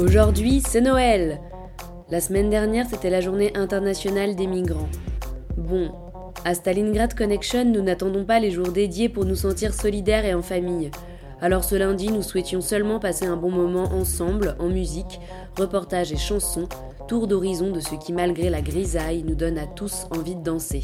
[0.00, 1.40] Aujourd'hui, c'est Noël.
[2.10, 4.88] La semaine dernière, c'était la journée internationale des migrants.
[5.58, 5.92] Bon,
[6.46, 10.42] à Stalingrad Connection, nous n'attendons pas les jours dédiés pour nous sentir solidaires et en
[10.42, 10.90] famille.
[11.44, 15.20] Alors ce lundi, nous souhaitions seulement passer un bon moment ensemble, en musique,
[15.58, 16.70] reportages et chansons,
[17.06, 20.82] tour d'horizon de ce qui, malgré la grisaille, nous donne à tous envie de danser.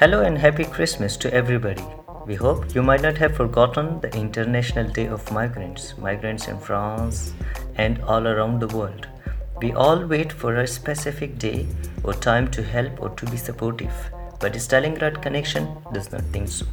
[0.00, 1.82] Hello and happy Christmas to everybody.
[2.28, 7.32] We hope you might not have forgotten the International Day of Migrants, migrants in France
[7.78, 9.08] and all around the world.
[9.60, 11.66] We all wait for a specific day
[12.04, 16.66] or time to help or to be supportive, but Stalingrad Connection does not think so.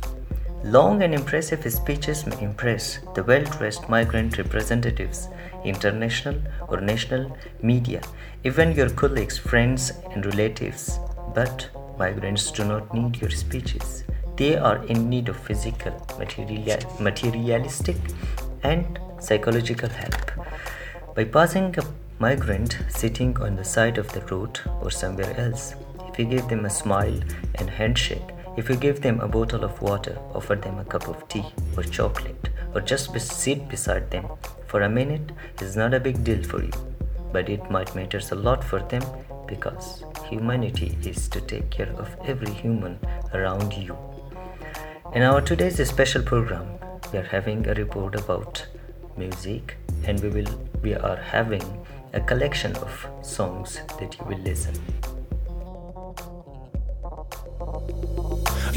[0.63, 5.29] Long and impressive speeches may impress the well dressed migrant representatives,
[5.63, 6.35] international
[6.67, 8.01] or national media,
[8.43, 10.99] even your colleagues, friends, and relatives.
[11.35, 14.03] But migrants do not need your speeches.
[14.35, 17.97] They are in need of physical, material, materialistic,
[18.63, 20.31] and psychological help.
[21.15, 21.85] By passing a
[22.19, 25.75] migrant sitting on the side of the road or somewhere else,
[26.19, 27.17] if you give them a smile
[27.55, 31.25] and handshake, if you give them a bottle of water, offer them a cup of
[31.29, 31.45] tea
[31.77, 34.25] or chocolate, or just be- sit beside them
[34.67, 35.31] for a minute
[35.61, 36.73] is not a big deal for you,
[37.31, 39.01] but it might matter a lot for them
[39.47, 42.99] because humanity is to take care of every human
[43.33, 43.97] around you.
[45.13, 46.67] In our today's special program,
[47.13, 48.65] we are having a report about
[49.15, 51.63] music and we will we are having
[52.11, 54.75] a collection of songs that you will listen.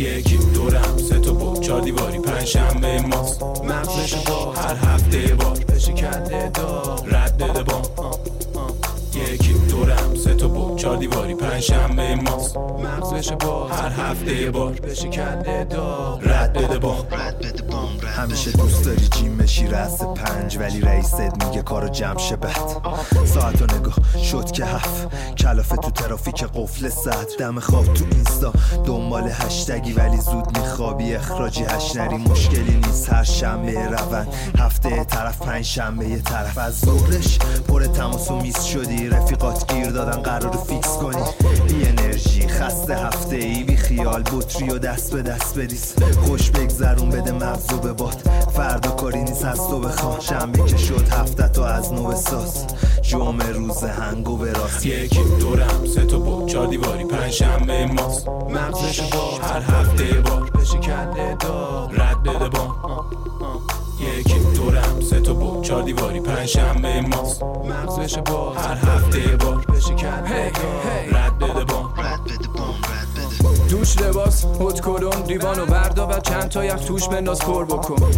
[0.02, 3.42] یکی دورم سه تا بود چهار دیواری پنج شنبه ماست.
[3.42, 7.82] مغزش با هر هفته بار بشه کرده دار رد بده با.
[9.14, 12.56] یکی دورم سه تا بود چهار دیواری پنج شنبه ماست.
[12.56, 16.96] مغزش با هر هفته بار بشه کرده دار رد بده با.
[18.12, 22.56] همیشه دوست داری جیم بشی رأس پنج ولی رئیست میگه کارو جمع شه بد.
[23.24, 25.08] ساعت و نگاه شد که هفت.
[25.36, 27.26] کلافه تو ترافیک قفل صد.
[27.38, 28.52] دم خواب تو اینستا
[28.84, 31.14] دنبال هشتگی ولی زود میخوابی.
[31.14, 33.12] اخراجی هش نری مشکلی نیست.
[33.12, 34.28] هر شنبه روند.
[34.58, 36.58] هفته طرف پنج شنبه یه طرف.
[36.58, 37.38] از ظهرش
[37.68, 39.08] پر تماس و میز شدی.
[39.08, 41.22] رفیقات گیر دادن قرار فیکس کنی.
[41.68, 41.84] بی
[42.22, 44.22] انرژی خسته هفته ای بی خیال.
[44.22, 45.94] بطری و دست به دست بریز
[46.26, 48.22] خوش بگذرون بده مغزو به باد.
[48.56, 52.66] فردا کاری نیست از تو بخوا شنبه که شد هفته تو از نو بساز.
[53.02, 54.86] جمعه روز هنگو به راست.
[54.86, 58.28] یکی دورم سه تا بود چهار دیواری پنج شنبه ماست.
[58.28, 60.50] مغزش با هر هفته بار.
[60.50, 62.74] بشه کرده دار رد بده با
[64.18, 67.42] یکی دورم سه تا بود چهار دیواری پنج شنبه ماست.
[67.42, 69.64] مغزش با هر هفته بار.
[69.68, 71.91] بشه دار رد بده
[73.42, 77.64] با دوش لباس هد کلون لیوان و بردا و چند تا یخ توش بنداز پر
[77.64, 78.10] بکن.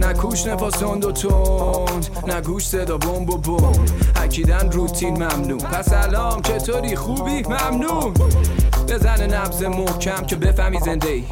[0.00, 3.76] نه کوش نفاس و تند نه گوش صدا بمب و بمب.
[4.16, 5.58] اکیدن روتین ممنون.
[5.58, 8.14] پس سلام چطوری خوبی؟ ممنون.
[8.88, 11.24] بزن نبز محکم که بفهمی زنده ای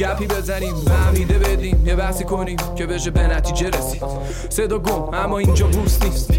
[0.00, 1.86] گپی بزنیم فهمیده بدیم.
[1.86, 4.02] یه بحثی کنیم که بشه به نتیجه رسید.
[4.48, 6.30] صدا گم اما اینجا بوست نیست.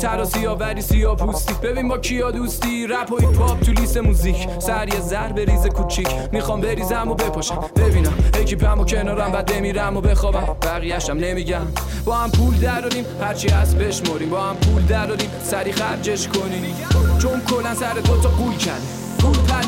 [0.00, 1.54] ترا سیاوری سیاه پوستی.
[1.62, 2.86] ببین با کیا دوستی.
[2.86, 4.48] رپ و پاپ تو لیست موزیک.
[4.58, 6.08] سر یه زر بریز کوچیک.
[6.32, 10.56] می‌خوام بریزم و بپاشم ببینم اکیپم و کنارم بعد بمیرم و بخوابم.
[10.62, 11.66] بقیهشم نمیگم
[12.04, 14.30] با هم پول دراریم هرچی هست بشمریم.
[14.30, 16.76] با هم پول دراریم سری خرجش کنیم.
[17.18, 19.07] چون کلا سر دوتا قول کرده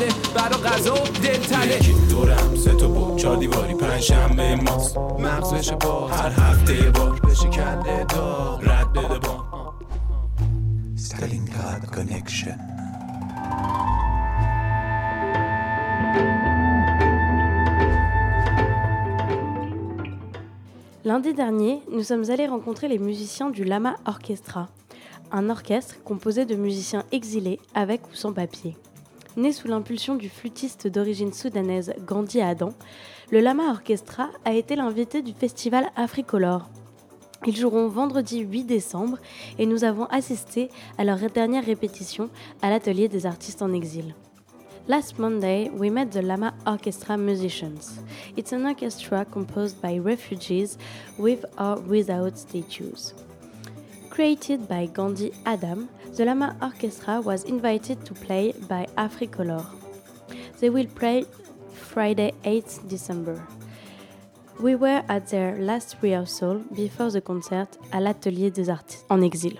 [0.00, 4.56] پله برا غذا و دل تله یکی دورم سه تا بود چهار دیواری پنج شنبه
[4.56, 9.46] ماست مغز بشه با هر هفته یه بار بشه کله دار رد بده با
[11.08, 12.58] Stalingrad Connection.
[21.04, 24.68] Lundi dernier, nous sommes allés rencontrer les musiciens du Lama Orchestra,
[25.30, 28.76] un orchestre composé de musiciens exilés avec ou sans papier.
[29.37, 32.73] Né sous l'impulsion du flûtiste d'origine soudanaise Gandhi Adam,
[33.31, 36.69] le Lama Orchestra a été l'invité du festival Africolor.
[37.47, 39.17] Ils joueront vendredi 8 décembre
[39.57, 42.29] et nous avons assisté à leur dernière répétition
[42.61, 44.13] à l'atelier des artistes en exil.
[44.89, 48.01] Last Monday, we met the Lama Orchestra musicians.
[48.35, 50.77] It's an orchestra composed by refugees
[51.17, 53.13] with or without statues.
[54.11, 55.87] Created by Gandhi Adam,
[56.17, 59.65] the Lama Orchestra was invited to play by Africolor.
[60.59, 61.23] They will play
[61.73, 63.47] Friday 8 December.
[64.59, 69.57] We were at their last rehearsal before the concert à l'Atelier des Artistes en exil.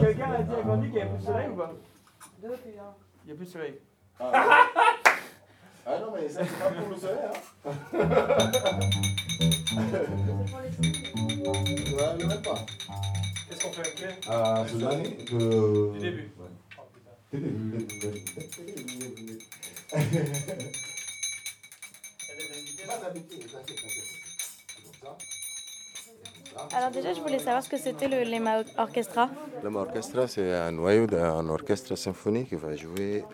[0.00, 1.72] Quelqu'un a dit à Gandhi qu'il n'y avait plus de soleil ou pas?
[2.42, 3.78] Il n'y a plus de soleil.
[5.84, 7.32] Ah non, mais ça, c'est pas pour le soleil, hein
[11.92, 12.54] Ouais, le même pas.
[13.48, 15.92] Qu'est-ce qu'on fait ok Ah, ce dernier de...
[15.92, 16.30] Du début.
[26.74, 29.30] Alors déjà, je voulais savoir ce que c'était le Lema Orchestra.
[29.64, 33.24] L'Ama Orchestra, c'est un noyau d'un orchestre symphonique qui va jouer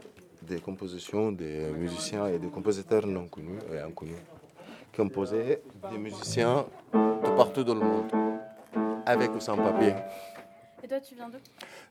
[0.43, 4.23] des compositions des musiciens et des compositeurs non connus et inconnus.
[4.97, 5.61] Composés
[5.91, 8.13] des musiciens de partout dans le monde,
[9.05, 9.95] avec ou sans papier.
[10.84, 11.38] Et toi, tu viens d'où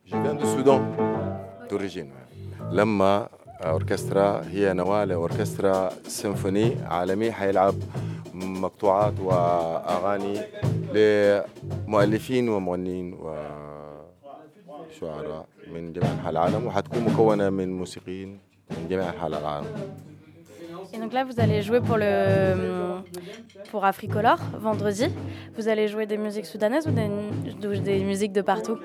[0.05, 0.81] Je viens du Soudan
[1.71, 2.11] d'origine.
[2.73, 3.29] لما
[3.65, 7.75] أوركسترا هي نواة لأوركسترا سيمفوني عالمي حيلعب
[8.35, 10.41] مقطوعات وأغاني
[10.95, 13.15] لمؤلفين ومغنيين
[14.91, 18.39] وشعراء من جميع أنحاء العالم وحتكون مكونة من موسيقيين
[18.71, 19.67] من جميع أنحاء العالم
[20.95, 22.13] Et donc là, vous allez jouer pour le
[23.71, 24.37] pour Africolor
[24.69, 25.07] vendredi.
[25.57, 27.09] Vous allez jouer des musiques soudanaises ou des,
[27.66, 28.78] ou des musiques de partout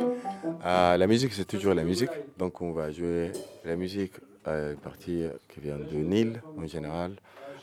[0.64, 2.10] Euh, la musique, c'est toujours la musique.
[2.38, 3.32] Donc, on va jouer
[3.64, 4.12] la musique,
[4.46, 7.12] euh, partie qui vient de Nil en général,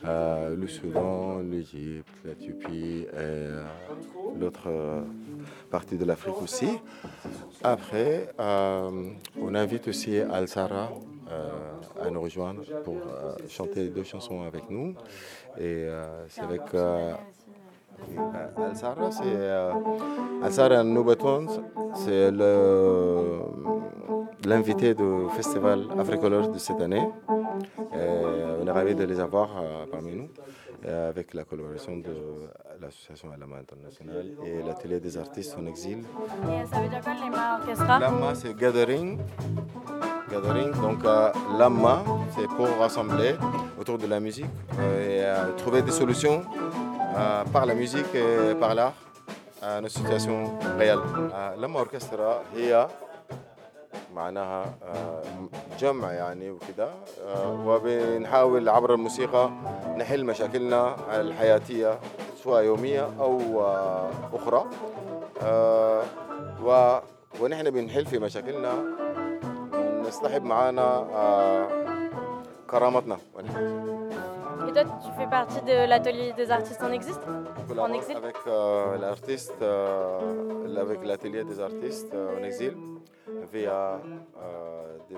[0.06, 3.64] euh, le Soudan, l'Égypte, l'Éthiopie et euh,
[4.40, 5.02] l'autre euh,
[5.70, 6.70] partie de l'Afrique aussi.
[7.64, 10.92] Après, on invite aussi Al-Sara
[12.02, 12.98] à nous rejoindre pour
[13.50, 14.96] chanter deux chansons avec nous.
[15.60, 15.86] Et
[16.30, 16.62] c'est avec.
[18.18, 21.46] Euh, Al-Sara, c'est euh, Noubaton,
[21.96, 23.40] c'est le-
[24.46, 27.08] l'invité du festival Africolor de cette année.
[27.94, 30.30] Et on est ravis de les avoir euh, parmi nous,
[30.86, 32.16] euh, avec la collaboration de
[32.82, 36.00] l'association Alama International et l'atelier des artistes en exil.
[36.00, 38.00] Et ça veut dire quoi, le Lema Orchestra?
[38.00, 39.18] Lama, c'est gathering.
[40.32, 42.04] Gathering, donc euh, Lama,
[42.38, 43.36] c'est pour rassembler
[43.80, 44.46] autour de la musique
[44.80, 46.42] euh, et euh, trouver des solutions
[47.18, 48.94] euh, par la musique et par l'art
[49.62, 51.00] à nos situations réelles.
[51.60, 52.88] Lama Orchestra هي
[54.16, 55.22] معناها آه،
[55.80, 56.90] جمع يعني وكذا
[57.28, 59.50] آه، وبنحاول عبر الموسيقى
[59.98, 62.00] نحل مشاكلنا الحياتية
[62.44, 64.66] سواء يومية أو آه، أخرى
[65.44, 66.04] آه،
[67.42, 68.74] ونحن بنحل في مشاكلنا
[70.08, 71.68] نصطحب معانا آه،
[72.70, 73.99] كرامتنا Et
[74.84, 77.14] toi, tu fais partie de l'atelier des artistes en exil
[77.78, 82.76] En exil avec euh, l'artiste, euh, avec l'atelier des artistes euh, en exil,
[83.52, 84.00] via
[85.10, 85.16] des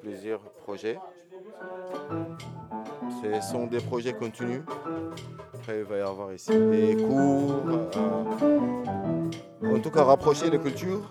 [0.00, 0.98] plusieurs projets.
[3.22, 4.62] Ce sont des projets continus.
[5.54, 7.62] Après, il va y avoir ici des cours.
[9.64, 11.08] en tout cas, rapprocher les cultures,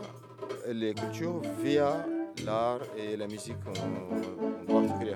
[0.68, 2.06] les cultures via
[2.46, 5.15] l'art et la musique en, en particulier.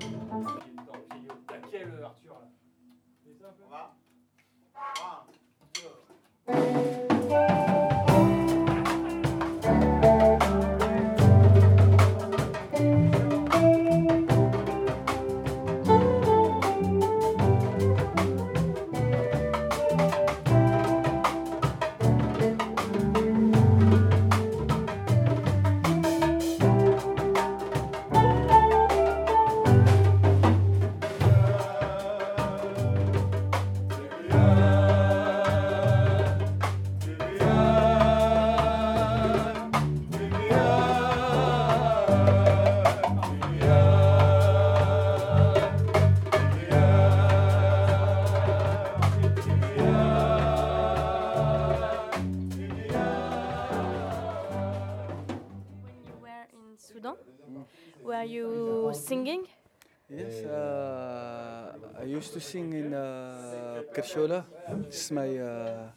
[62.22, 64.44] used to sing in uh, Kershola.
[64.88, 65.88] It's my uh,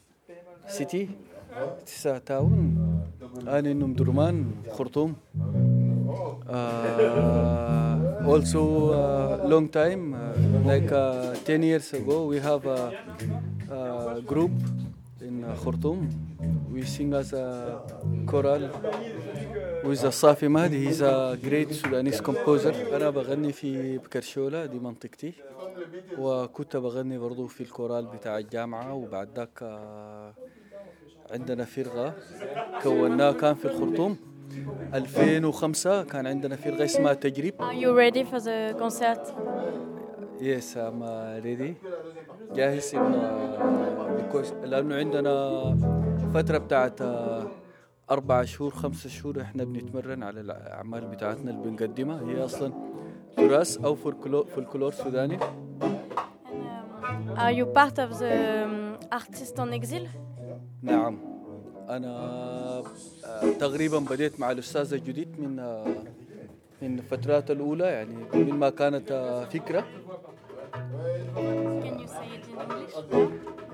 [0.67, 1.09] city.
[1.81, 2.77] It's a town.
[3.47, 5.15] أنا من درمان خرطوم.
[6.51, 10.33] Uh, also, uh, long time, uh,
[10.67, 12.93] like uh, 10 years ago, we have a,
[13.71, 14.51] a group
[15.21, 16.09] in uh, Khartoum.
[16.72, 17.80] We sing as a
[18.26, 18.64] choral
[19.84, 20.84] with Safi Mahdi.
[20.86, 22.72] He's a great Sudanese composer.
[22.94, 25.32] أنا بغني في بكرشولة دي منطقتي
[26.18, 30.34] وكنت بغني برضو في الكورال بتاع الجامعة وبعد ذاك آه،
[31.30, 32.14] عندنا فرقة
[32.82, 34.16] كوناها كان في الخرطوم
[34.94, 39.32] 2005 كان عندنا فرقة اسمها تجريب Are you ready for the concert?
[40.40, 41.02] يس ام
[41.42, 41.74] ريدي
[42.54, 43.56] جاهز انه
[44.18, 45.76] because لأنه عندنا
[46.36, 47.46] فتره بتاعت آه،
[48.10, 52.20] أربع شهور خمسة شهور إحنا بنتمرن على الأعمال بتاعتنا اللي بنقدمها.
[52.30, 52.72] هي أصلا
[53.36, 55.38] تراث أو فولكلور, سوداني.
[57.36, 58.34] Are you part of the
[59.12, 60.08] artist en exil?
[60.82, 61.18] نعم.
[61.88, 62.84] أنا آه،
[63.60, 65.86] تقريبا بديت مع الأستاذ الجديد من آه،
[66.82, 69.84] من الفترات الأولى يعني من ما كانت آه، فكرة.
[70.76, 72.92] Can you say it in English?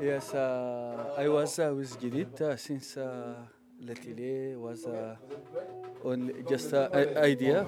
[0.02, 3.34] Yes, uh, I was uh, with Judith uh, since uh,
[3.80, 5.16] Latile was uh,
[6.04, 7.66] only just an idea.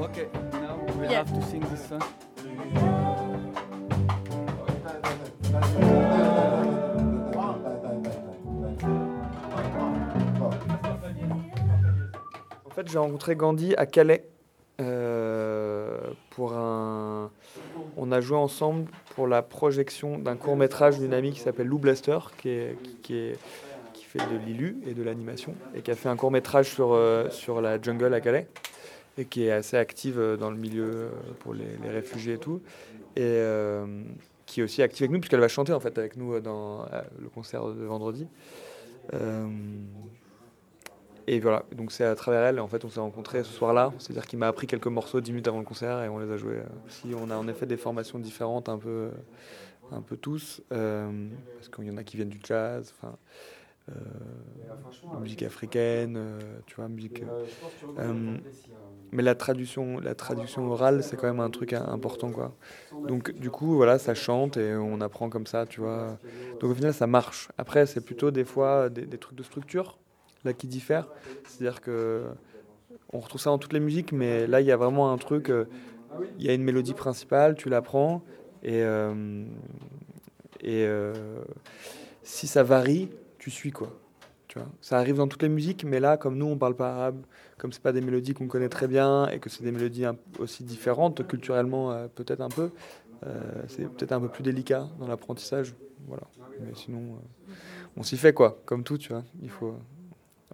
[0.00, 1.24] Okay, now we Yeah.
[1.24, 2.02] have to sing this song.
[12.66, 14.28] En fait, j'ai rencontré Gandhi à Calais
[14.80, 15.98] euh,
[16.30, 17.30] pour un.
[18.00, 18.86] On a joué ensemble
[19.16, 22.48] pour la projection d'un court métrage d'une amie qui s'appelle Lou Blaster, qui,
[23.92, 27.28] fait de l'ILU et de l'animation, et qui a fait un court métrage sur, euh,
[27.28, 28.46] sur la jungle à Calais,
[29.18, 32.62] et qui est assez active euh, dans le milieu euh, pour les, réfugiés et tout,
[33.16, 33.42] et
[34.46, 36.86] qui est aussi active avec nous, puisqu'elle va chanter en fait avec nous dans
[37.20, 38.28] le concert de vendredi.
[41.28, 43.94] Et voilà, donc c'est à travers elle, en fait, on s'est rencontrés ce soir-là.
[43.98, 46.36] C'est-à-dire qu'il m'a appris quelques morceaux 10 minutes avant le concert et on les a
[46.36, 46.56] joués.
[46.58, 49.10] euh, Si on a en effet des formations différentes, un peu, euh,
[49.90, 53.18] un peu tous, euh, parce qu'il y en a qui viennent du jazz, enfin,
[55.12, 56.18] musique africaine,
[56.66, 57.22] tu vois, musique.
[59.12, 62.56] mais la traduction, la traduction orale, c'est quand même un truc hein, important, quoi.
[63.06, 66.18] Donc, du coup, voilà, ça chante et on apprend comme ça, tu vois.
[66.60, 67.48] Donc, au final, ça marche.
[67.58, 69.98] Après, c'est plutôt des fois des trucs de structure
[70.44, 71.08] là qui diffèrent.
[71.44, 72.24] C'est-à-dire que
[73.12, 75.50] on retrouve ça dans toutes les musiques, mais là, il y a vraiment un truc.
[75.50, 75.64] euh,
[76.38, 78.22] Il y a une mélodie principale, tu la prends
[78.62, 79.44] et euh,
[80.60, 81.12] et euh,
[82.22, 83.92] si ça varie, tu suis quoi.
[84.48, 86.90] Tu vois, ça arrive dans toutes les musiques, mais là, comme nous, on parle pas
[86.94, 87.20] arabe,
[87.58, 90.06] comme c'est pas des mélodies qu'on connaît très bien et que c'est des mélodies
[90.38, 92.70] aussi différentes culturellement, peut-être un peu,
[93.68, 95.74] c'est peut-être un peu plus délicat dans l'apprentissage.
[96.06, 96.26] Voilà.
[96.60, 97.18] Mais sinon,
[97.98, 99.24] on s'y fait quoi, comme tout, tu vois.
[99.42, 99.74] Il faut.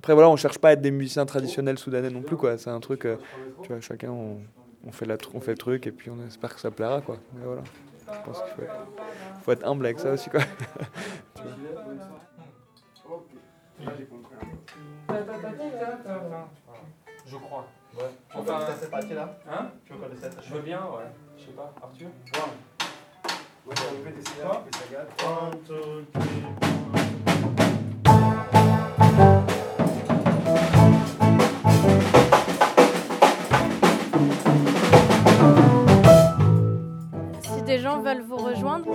[0.05, 2.59] Après voilà, on cherche pas à être des musiciens traditionnels soudanais non plus quoi.
[2.59, 3.17] C'est un truc, euh,
[3.63, 4.37] tu vois, chacun on,
[4.87, 7.17] on fait la, on fait le truc et puis on espère que ça plaira quoi.
[7.33, 7.63] Mais voilà.
[8.13, 8.87] Je pense qu'il faut, être-
[9.43, 10.41] faut être humble avec ça aussi quoi.
[11.35, 11.53] Tu vois.
[17.27, 17.67] Je crois.
[17.97, 18.03] Ouais.
[18.31, 19.39] Tu veux connaître cette partie-là?
[19.51, 19.71] Hein?
[19.87, 21.11] Tu veux connaître cette Je veux bien, ouais.
[21.39, 21.73] Je sais pas.
[21.83, 22.09] Arthur?
[23.67, 24.71] Ouais, on peut
[26.93, 27.04] sagas.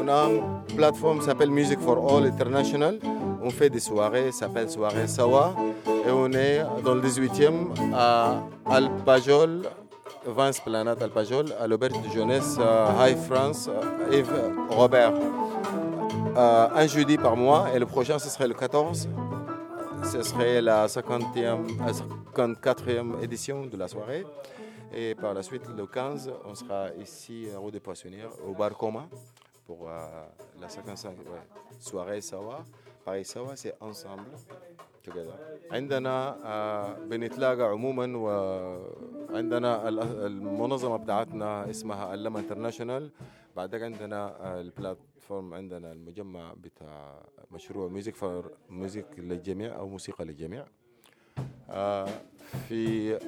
[0.10, 3.00] A une plateforme s'appelle Music for All International.
[3.42, 5.56] On fait des soirées, ça s'appelle Soirée Sawa.
[5.88, 9.62] Et on est dans le 18e à Alpajol,
[10.26, 12.58] 20 Esplanade Alpajol, à l'auberge de jeunesse
[13.00, 13.70] High France,
[14.12, 14.34] Yves
[14.70, 15.14] Robert.
[16.36, 19.10] Euh, un jeudi par mois et le prochain ce serait le 14.
[20.04, 21.94] Ce serait la 50e, euh,
[22.36, 24.26] 54e édition de la soirée.
[24.96, 29.08] Et par la suite, le 15, on sera ici Rue des Poissonnières, au bar Coma,
[29.70, 30.26] pour euh,
[30.62, 31.46] la 55 ouais,
[31.80, 32.58] soirée Sawa.
[33.06, 34.32] Pareil, Sawa, c'est ensemble.
[35.06, 35.36] together.
[35.72, 43.12] عندنا بنتلاقى عموما وعندنا ال- المنظمه بتاعتنا اسمها اللما انترناشونال
[43.56, 50.66] بعدك عندنا آه، البلاتفورم عندنا المجمع بتاع مشروع ميوزك فور ميوزك للجميع أو موسيقى للجميع
[51.70, 52.08] آه،
[52.68, 53.20] في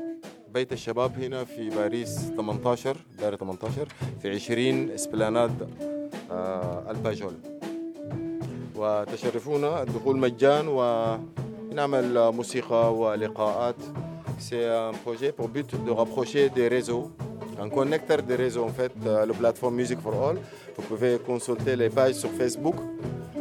[0.53, 3.85] بيت الشباب هنا في باريس 18 دار 18
[4.21, 5.69] في 20 اسبلاناد
[6.90, 7.32] الباجول
[8.76, 13.76] وتشرفونا الدخول مجان ونعمل موسيقى ولقاءات
[14.38, 17.10] C'est un projet pour but de rapprocher des réseaux,
[17.58, 20.36] un connecteur des réseaux en fait, euh, la plateforme Music for All.
[20.76, 22.74] Vous pouvez consulter les pages sur Facebook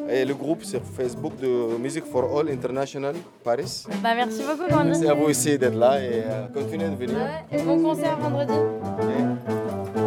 [0.10, 3.84] et le groupe sur Facebook de Music for All International Paris.
[4.02, 4.90] Bah merci beaucoup Candy.
[4.92, 7.18] Merci à vous aussi d'être là et euh, continuez de venir.
[7.18, 8.54] Ouais, et bon concert vendredi.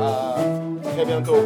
[0.00, 0.37] À
[0.95, 1.37] très bientôt.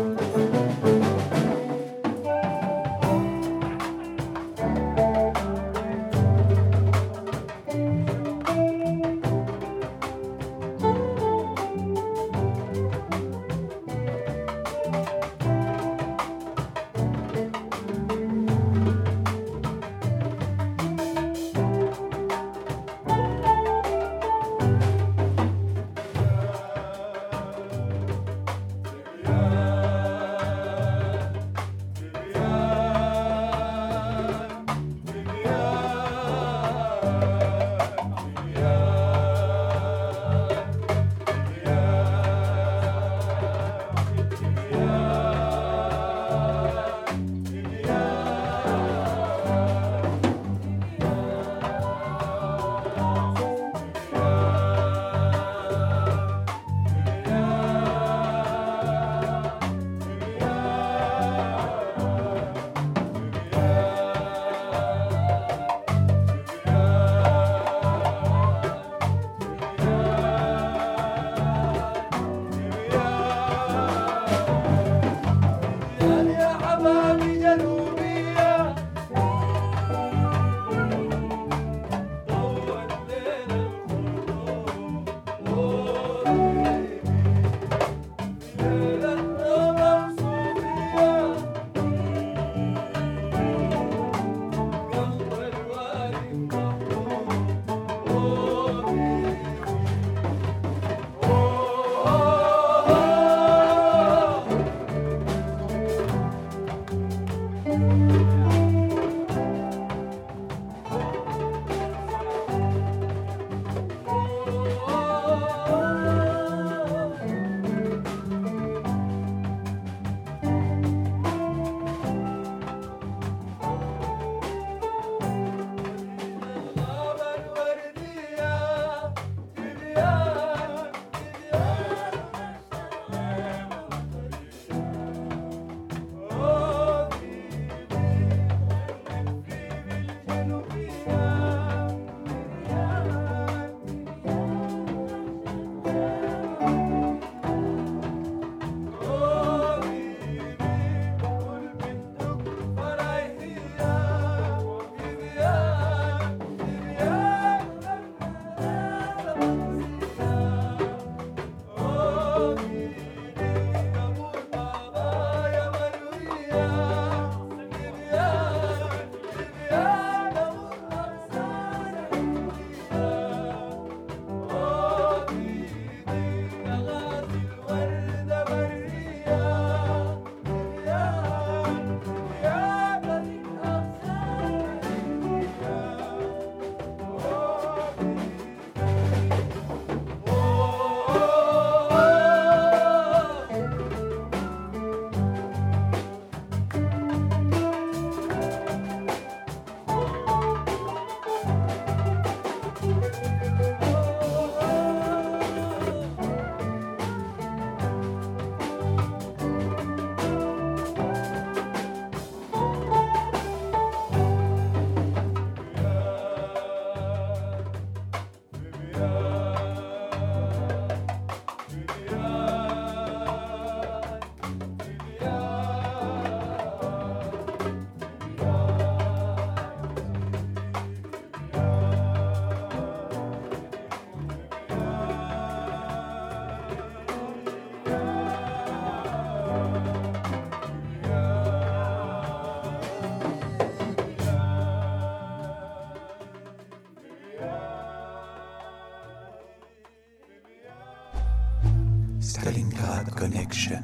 [252.98, 253.84] Stalingrad Connection.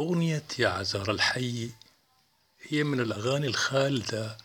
[0.00, 1.70] أغنية يا عزار الحي
[2.68, 4.36] هي من الأغاني الخالدة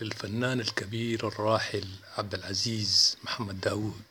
[0.00, 4.02] للفنان الكبير الراحل عبد العزيز محمد داود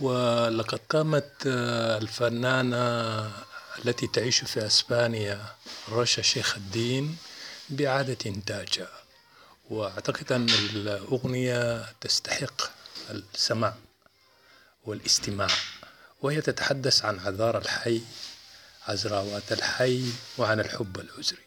[0.00, 1.32] ولقد قامت
[2.02, 2.76] الفنانة
[3.84, 5.54] التي تعيش في أسبانيا
[5.88, 7.16] رشا شيخ الدين
[7.70, 9.05] بإعادة إنتاجها
[9.70, 12.62] وأعتقد أن الأغنية تستحق
[13.10, 13.74] السماع
[14.84, 15.48] والاستماع
[16.22, 18.00] وهي تتحدث عن عذار الحي
[18.88, 20.04] عزراوات الحي
[20.38, 21.46] وعن الحب الأسري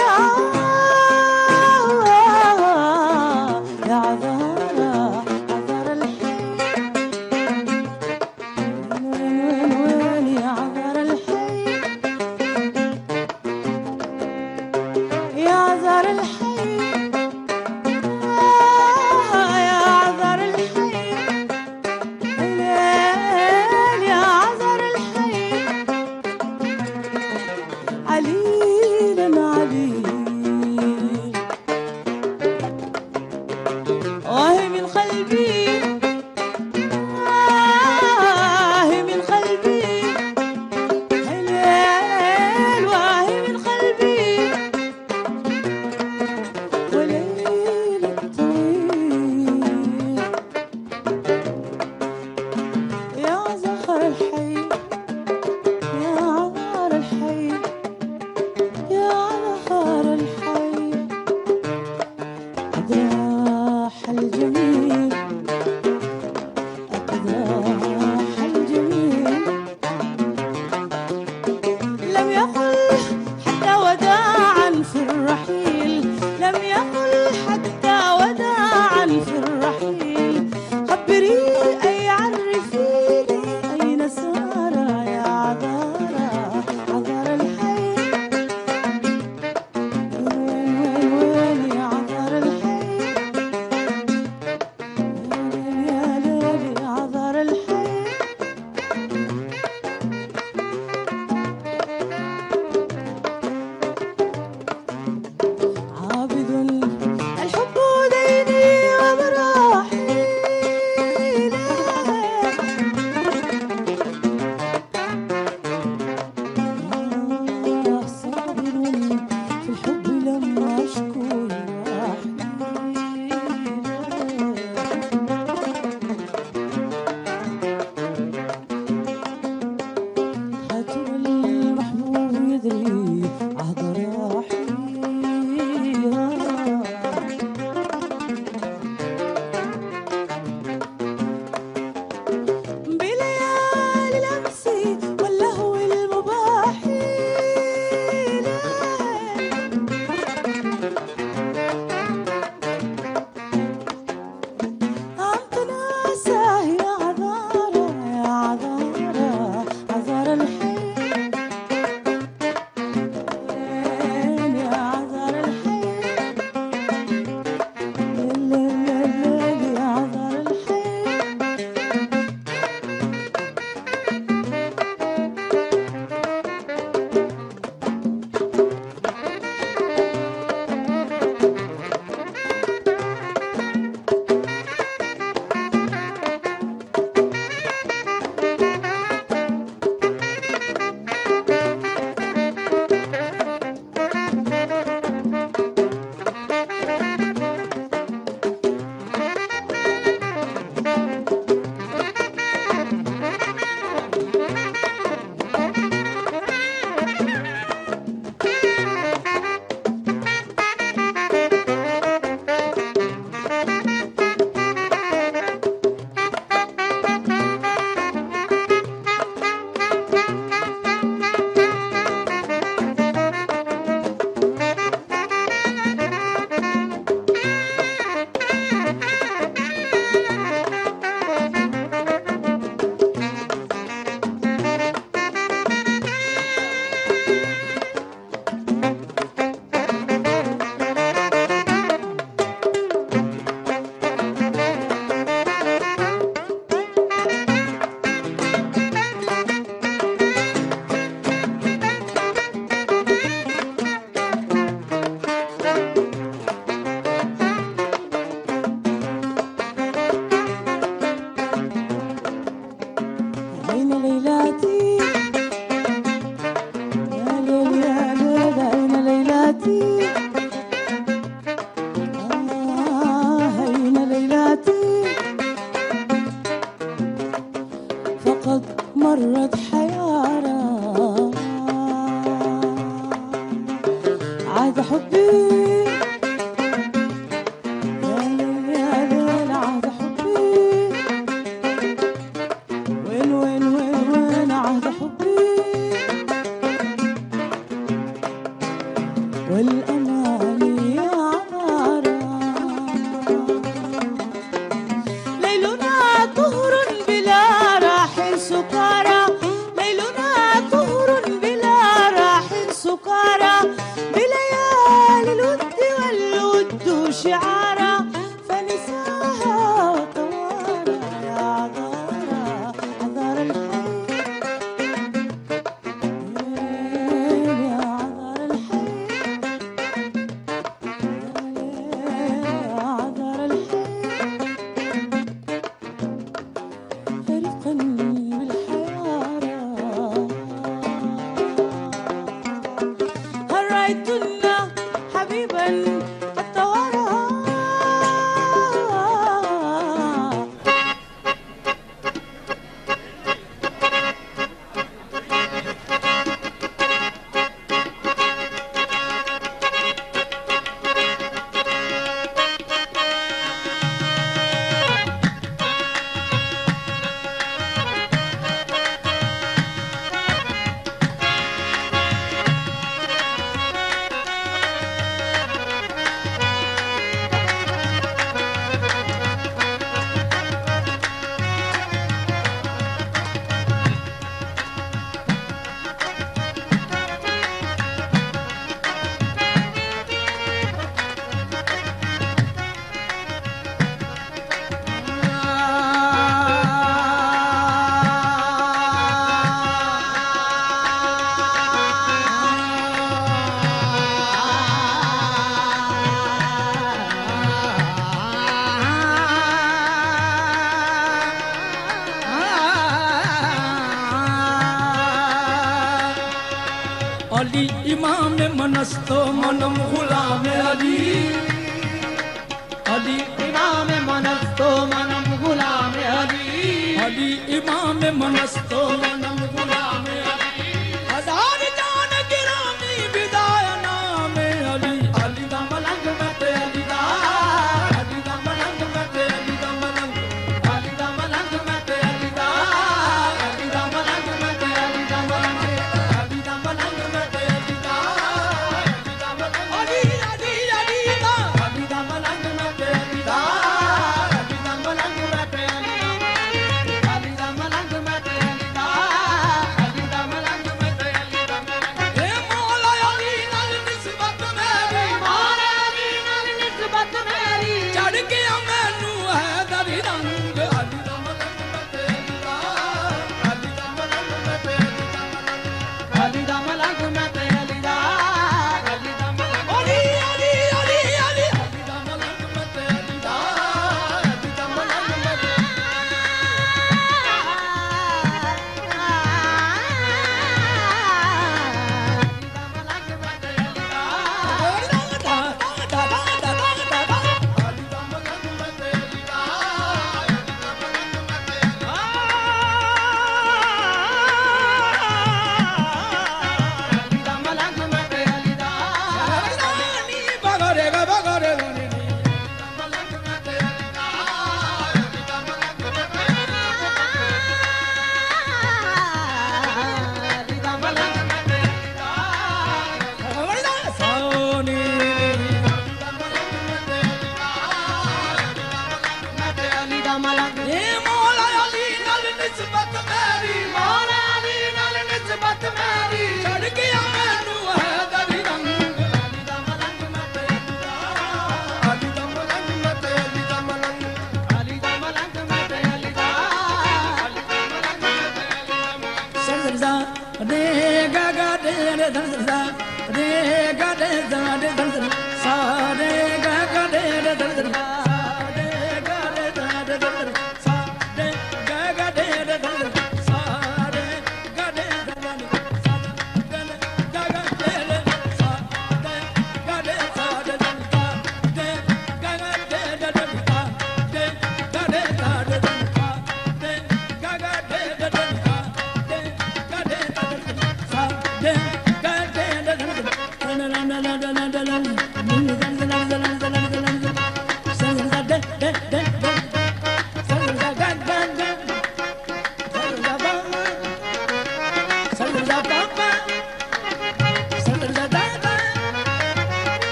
[0.00, 0.27] ना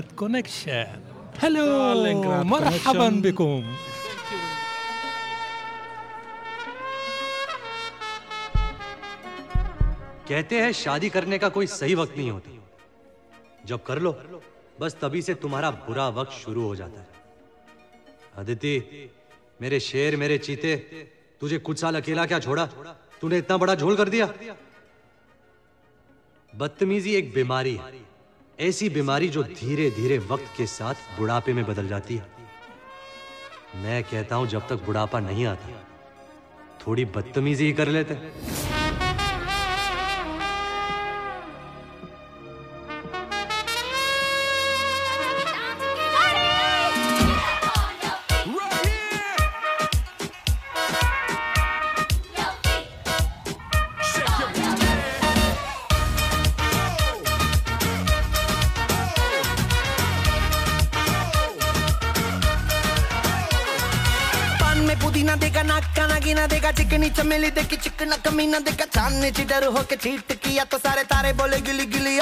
[0.00, 1.00] ستالينغراد كونكشن
[1.38, 3.22] هلو ستالينغراد مرحبا Connection.
[3.22, 3.62] بكم
[10.28, 12.50] कहते हैं शादी करने का कोई सही वक्त नहीं होता
[13.66, 14.12] जब कर लो
[14.80, 17.08] बस तभी से तुम्हारा बुरा वक्त शुरू हो जाता है
[18.42, 18.74] अदिति
[19.62, 20.74] मेरे शेर मेरे चीते
[21.40, 22.64] तुझे कुछ साल अकेला क्या छोड़ा
[23.20, 24.26] तूने इतना बड़ा झोल कर दिया
[26.52, 27.92] बदतमीजी एक बीमारी है
[28.61, 32.25] ऐसी बीमारी जो धीरे धीरे वक्त के साथ बुढ़ापे में बदल जाती है।
[33.75, 35.85] मैं कहता हूँ, जब तक बुढ़ापा नहीं आता,
[36.87, 38.80] थोड़ी बदतमीजी ही कर लेते पान
[67.31, 71.85] चमेली देखी चिकना कमीना देखा चांदनी चिटर होके चीट किया तो सारे तारे बोले गिली
[71.87, 72.19] गिली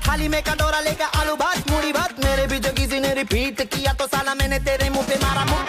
[0.00, 3.92] थाली में कटोरा लेकर आलू भात मूड़ी भात। मेरे भी जो किसी ने रिपीट किया
[4.00, 5.59] तो साला मैंने तेरे मुँह पे मारा मुक्का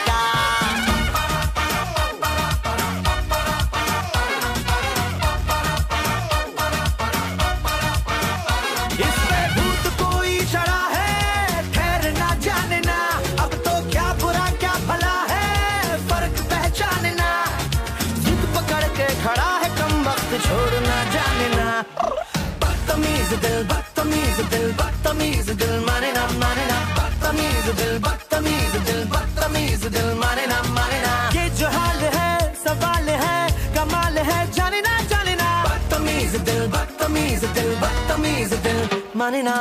[27.82, 32.30] दिल बदतमीज दिल बदतमीज दिल माने ना माने ना। ये जो हाल है
[32.64, 33.38] सवाल है
[33.78, 38.80] कमाल है जाने ना जाने ना। बदतमीज दिल बदतमीज दिल बदतमीज दिल
[39.22, 39.58] माने ना।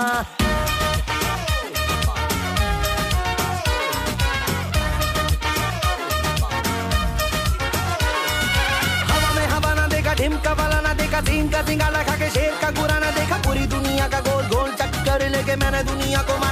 [9.10, 12.52] हवा में हवा ना देखा ढिमका वाला ना देखा सीन का सिंगाला खा के शेर
[12.62, 16.49] का गुरा ना देखा पूरी दुनिया का गोल गोल चक्कर लेके मैंने दुनिया को मारा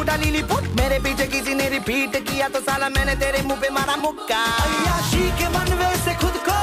[0.00, 3.96] लीली फुट। मेरे पीछे किसी ने रिपीट किया तो साला मैंने तेरे मुँह पे मारा
[3.96, 6.56] मुक्का। अयाशी के बनवे से खुद को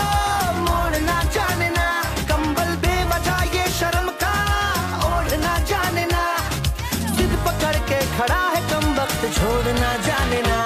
[0.68, 1.88] मोड़ना जाने ना
[2.30, 4.34] कंबल बेवजह ये शर्म का
[5.10, 6.24] ओढ़ना जाने ना
[7.18, 10.58] जिद पकड़ के खड़ा है कम वक्त छोड़ना जाने ना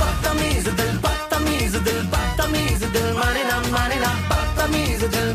[0.00, 5.28] बदतमीज दिल बदतमीज दिल बदतमीज दिल माने ना माने ना बदतमीज दिल।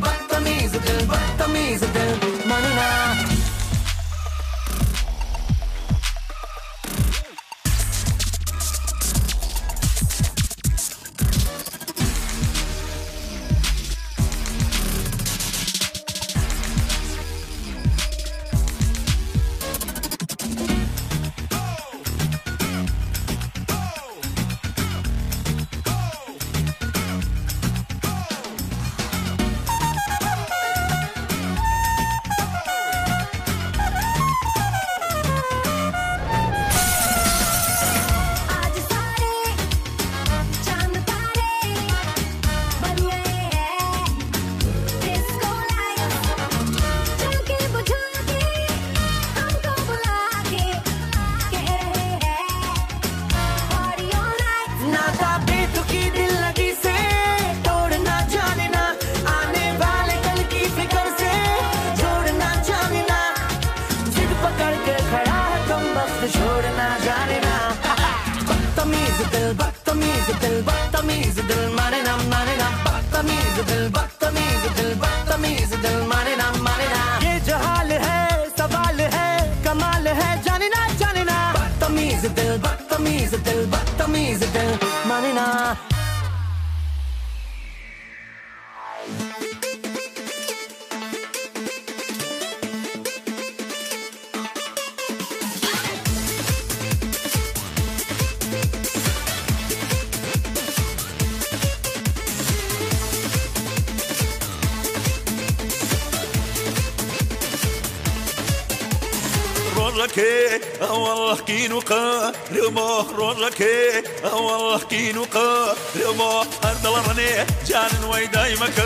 [113.25, 118.77] والله كي والله كين وقا رمو هندل رني جان وي دايمك.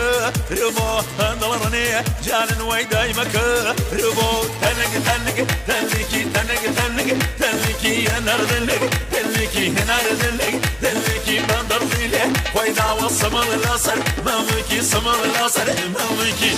[0.50, 0.88] رمو
[1.20, 3.34] هندل رني جان وي دايمك.
[3.92, 4.30] رمو
[4.62, 5.38] تنك تنك
[5.68, 8.82] تنكي تنك تنك تنكي أنا ردلك
[9.12, 12.32] تنكي هنا ردلك تنكي بندر فيلي.
[12.54, 16.52] ويدا والصمر الاصل مامكي صمر الاصل مامكي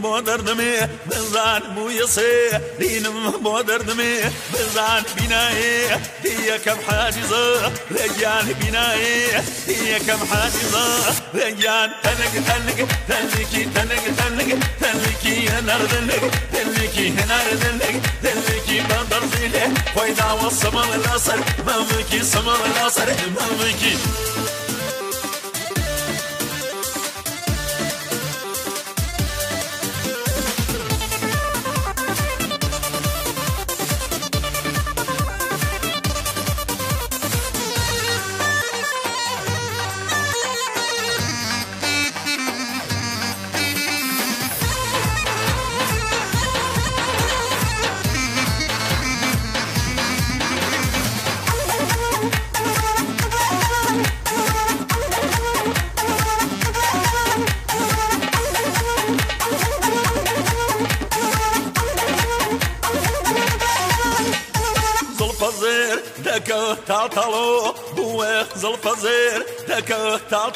[0.02, 0.72] با دردمی
[1.10, 4.14] بزن موی سه رینم با دردمی
[4.54, 5.88] بزن بینایی
[6.22, 9.26] دیگه کم حاجزه رجان بینایی
[9.66, 19.20] دیگه کم حاجزه رجان تنق تنق تنقی تنق تنق تنقی نردنق تنقی نردنق تنقی بندر
[19.20, 24.49] فيله ويدا والصمر الاصل مامكي صمر الاصل مامكي زلفزير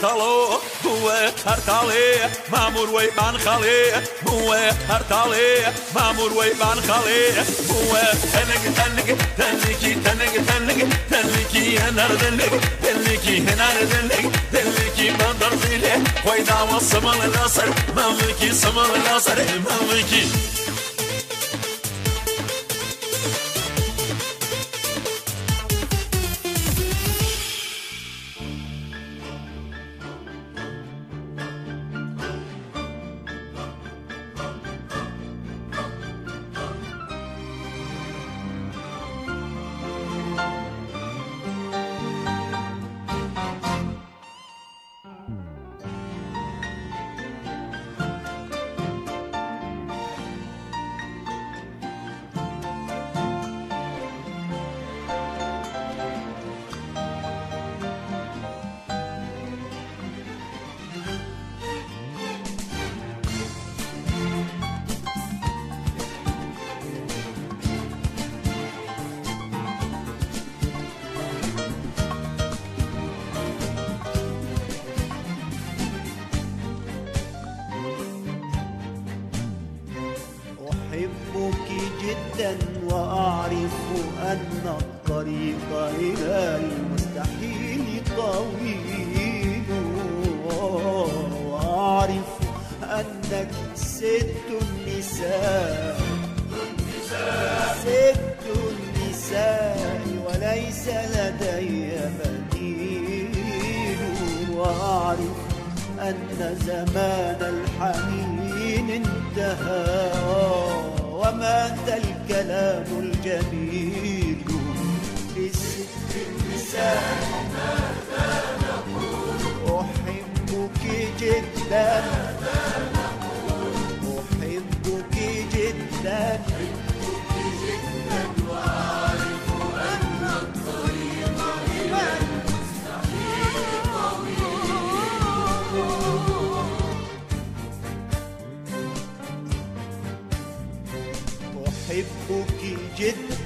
[0.05, 1.09] هرتالو مو
[1.45, 4.53] هرتالي مامور ويبان خالي مو
[4.89, 7.33] هرتالي مامور ويبان خالي
[7.69, 7.97] مو
[8.33, 12.53] تنك تنك تنكي تنك تنك تنكي هنر دلك
[12.83, 17.65] تنكي هنر دلك تنكي بندر زيلي ويدا وصمال النصر
[17.97, 19.35] مملكي صمال النصر
[19.65, 20.24] مملكي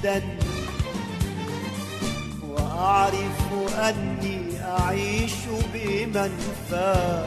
[0.00, 0.22] جدا
[2.48, 3.40] وأعرف
[3.78, 5.32] أني أعيش
[5.74, 7.24] بمنفى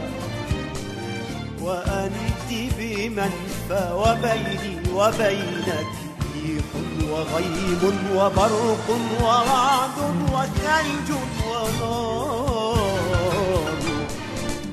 [1.62, 5.88] وأنت بمنفى وبيني وبينك
[6.36, 6.66] ريح
[7.12, 8.88] وغيم وبرق
[9.22, 9.98] ورعد
[10.34, 11.18] وثلج
[11.48, 12.84] ونار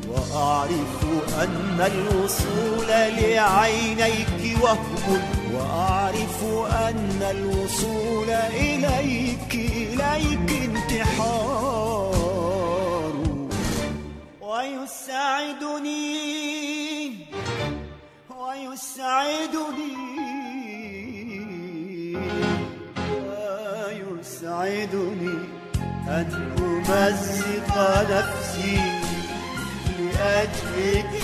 [0.09, 1.05] وأعرف
[1.43, 5.40] أن الوصول لعينيك وهم
[6.89, 12.31] أن الوصول إليك إليك انتحار.
[14.41, 16.01] ويسعدني
[18.31, 19.97] ويسعدني
[24.09, 25.37] ويسعدني
[26.09, 27.71] أن أمزق
[28.11, 28.81] نفسي
[29.99, 31.15] لأجلك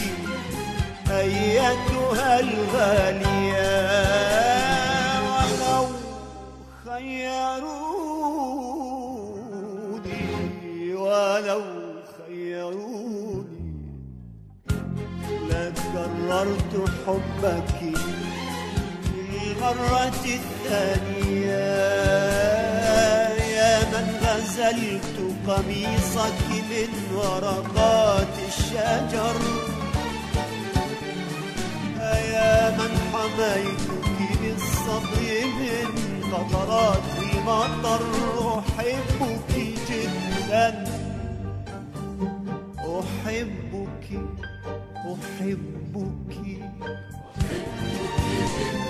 [1.11, 4.36] أيتها الغالية
[6.97, 7.77] خيروني
[10.95, 11.63] ولو
[12.17, 13.67] خيروني.
[15.49, 16.75] لكررت
[17.07, 17.81] حبك
[19.15, 21.73] للمرة الثانية.
[23.57, 25.17] يا من غزلت
[25.49, 26.41] قميصك
[26.71, 29.39] من ورقات الشجر.
[32.33, 34.07] يا من حميتك
[34.41, 35.21] بالصبر
[35.59, 38.03] من قطرات المطر
[38.59, 39.53] أحبك
[39.91, 40.85] جدا.
[42.79, 44.09] أحبك
[45.07, 46.37] أحبك.
[47.97, 48.86] وأعرف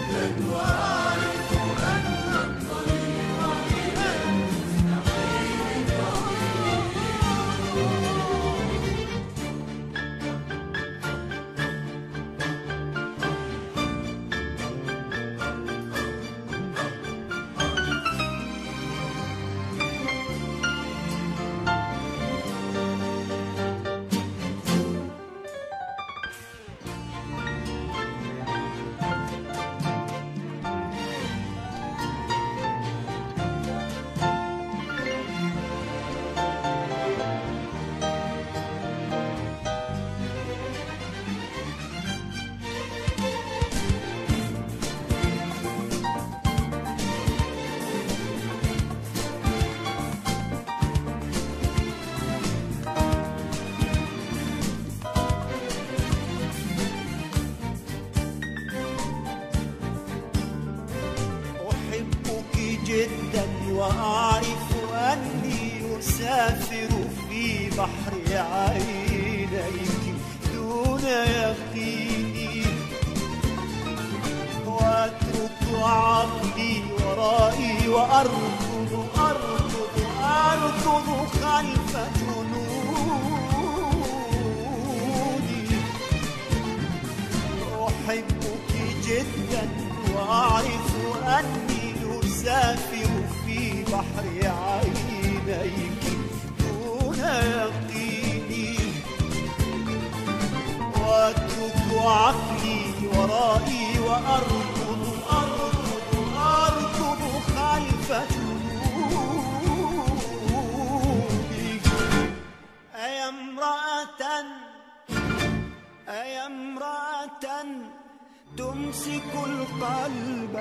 [118.96, 120.54] تمسك القلب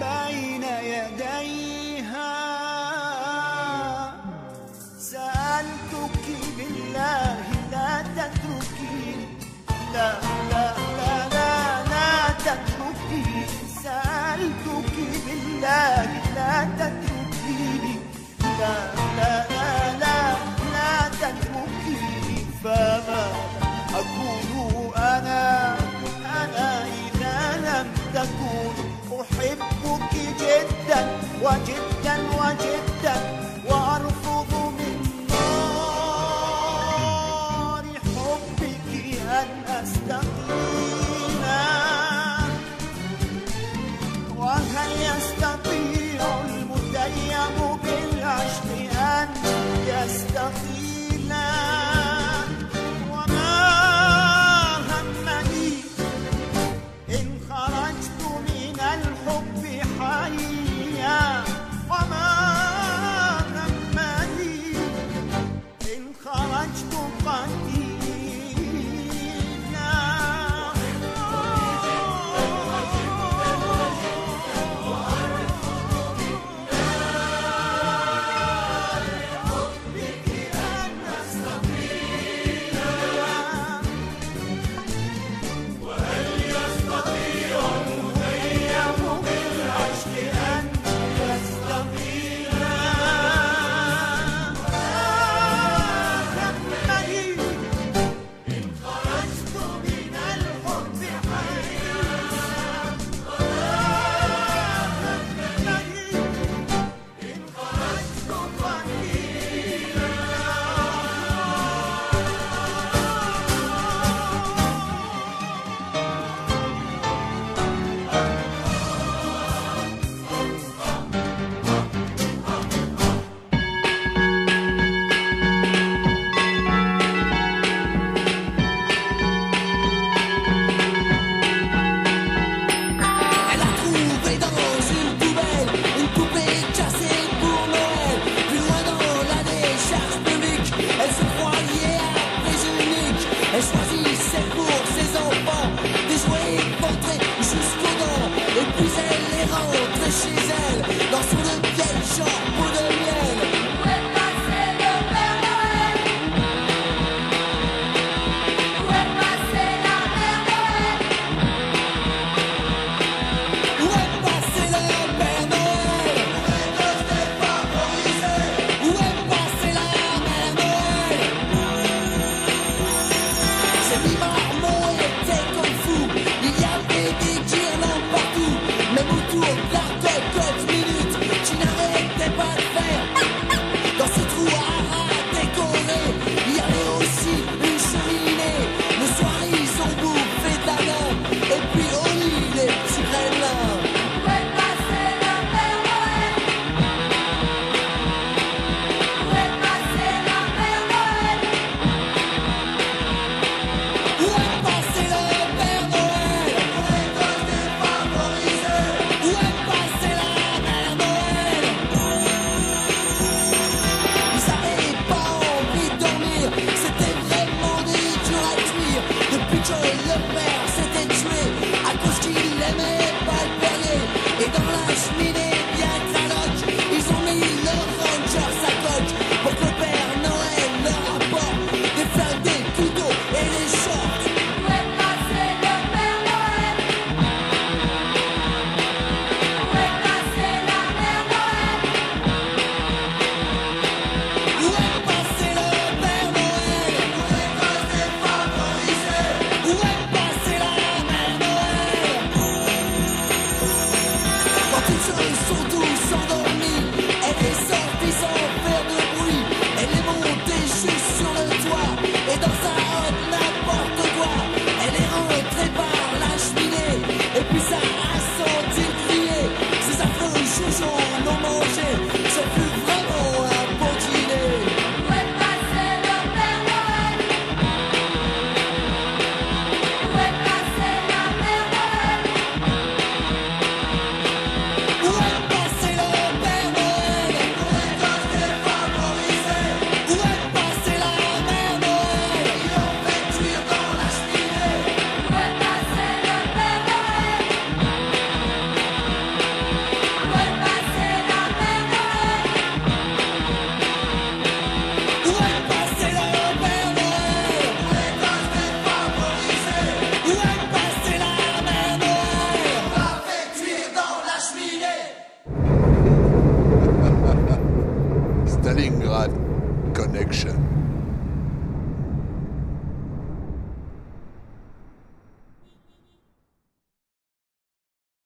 [0.00, 2.34] بين يديها.
[4.98, 7.36] سألتك بالله
[7.72, 9.26] لا تتركيني
[9.94, 10.12] لا
[10.50, 10.66] لا
[10.98, 11.52] لا لا
[11.92, 12.10] لا
[12.46, 13.46] تتركيني
[13.84, 14.94] سألتك
[15.26, 16.06] بالله
[16.36, 17.96] لا تتركيني
[18.60, 18.74] لا
[19.18, 20.18] لا لا لا
[20.74, 22.38] لا تتركيني
[31.44, 31.93] what you?